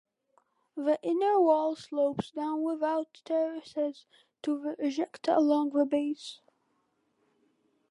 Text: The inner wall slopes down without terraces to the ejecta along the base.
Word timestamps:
The 0.75 0.97
inner 1.03 1.39
wall 1.39 1.75
slopes 1.75 2.31
down 2.31 2.63
without 2.63 3.21
terraces 3.23 4.07
to 4.41 4.59
the 4.59 4.75
ejecta 4.83 5.37
along 5.37 5.73
the 5.73 5.85
base. 5.85 6.39